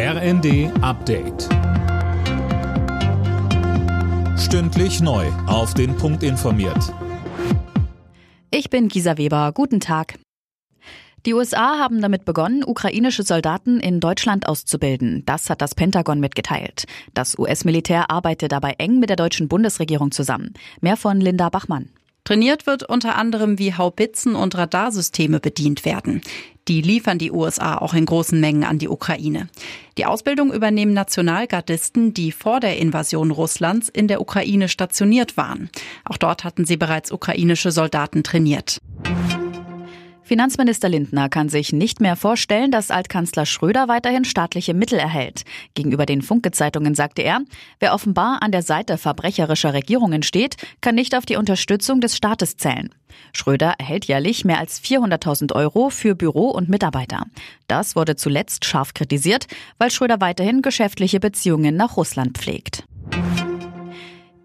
[0.00, 1.48] RND Update.
[4.38, 5.26] Stündlich neu.
[5.48, 6.94] Auf den Punkt informiert.
[8.52, 9.50] Ich bin Gisa Weber.
[9.52, 10.20] Guten Tag.
[11.26, 15.24] Die USA haben damit begonnen, ukrainische Soldaten in Deutschland auszubilden.
[15.26, 16.84] Das hat das Pentagon mitgeteilt.
[17.12, 20.54] Das US-Militär arbeitet dabei eng mit der deutschen Bundesregierung zusammen.
[20.80, 21.88] Mehr von Linda Bachmann.
[22.22, 26.20] Trainiert wird unter anderem, wie Haubitzen und Radarsysteme bedient werden.
[26.68, 29.48] Die liefern die USA auch in großen Mengen an die Ukraine.
[29.96, 35.70] Die Ausbildung übernehmen Nationalgardisten, die vor der Invasion Russlands in der Ukraine stationiert waren.
[36.04, 38.80] Auch dort hatten sie bereits ukrainische Soldaten trainiert.
[40.28, 45.44] Finanzminister Lindner kann sich nicht mehr vorstellen, dass Altkanzler Schröder weiterhin staatliche Mittel erhält.
[45.72, 47.40] Gegenüber den Funke-Zeitungen sagte er,
[47.80, 52.58] wer offenbar an der Seite verbrecherischer Regierungen steht, kann nicht auf die Unterstützung des Staates
[52.58, 52.90] zählen.
[53.32, 57.24] Schröder erhält jährlich mehr als 400.000 Euro für Büro und Mitarbeiter.
[57.66, 59.46] Das wurde zuletzt scharf kritisiert,
[59.78, 62.84] weil Schröder weiterhin geschäftliche Beziehungen nach Russland pflegt.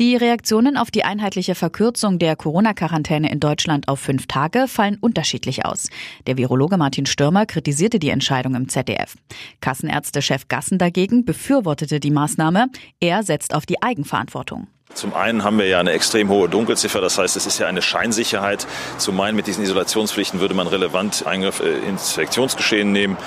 [0.00, 5.66] Die Reaktionen auf die einheitliche Verkürzung der Corona-Quarantäne in Deutschland auf fünf Tage fallen unterschiedlich
[5.66, 5.90] aus.
[6.26, 9.16] Der Virologe Martin Stürmer kritisierte die Entscheidung im ZDF.
[9.60, 12.68] Kassenärztechef Gassen dagegen befürwortete die Maßnahme.
[12.98, 14.68] Er setzt auf die Eigenverantwortung.
[14.94, 17.82] Zum einen haben wir ja eine extrem hohe Dunkelziffer, das heißt, es ist ja eine
[17.82, 18.66] Scheinsicherheit.
[18.96, 23.18] Zum meinen, mit diesen Isolationspflichten würde man relevant Eingriff äh, ins Infektionsgeschehen nehmen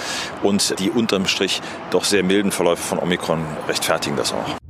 [0.42, 4.63] und die unterm Strich doch sehr milden Verläufe von Omikron rechtfertigen das auch.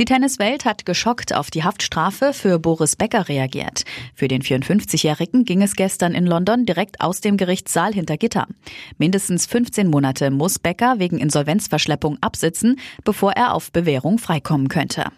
[0.00, 3.84] Die Tenniswelt hat geschockt auf die Haftstrafe für Boris Becker reagiert.
[4.14, 8.48] Für den 54-Jährigen ging es gestern in London direkt aus dem Gerichtssaal hinter Gitter.
[8.98, 15.12] Mindestens 15 Monate muss Becker wegen Insolvenzverschleppung absitzen, bevor er auf Bewährung freikommen könnte.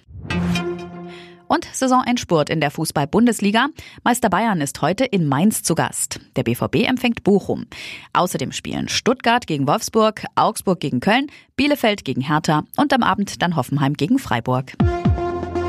[1.48, 3.68] Und Saisonendspurt in der Fußball-Bundesliga.
[4.04, 6.20] Meister Bayern ist heute in Mainz zu Gast.
[6.36, 7.66] Der BVB empfängt Bochum.
[8.12, 13.56] Außerdem spielen Stuttgart gegen Wolfsburg, Augsburg gegen Köln, Bielefeld gegen Hertha und am Abend dann
[13.56, 14.72] Hoffenheim gegen Freiburg.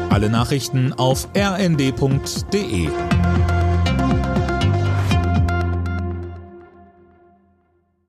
[0.10, 2.90] Alle Nachrichten auf rnd.de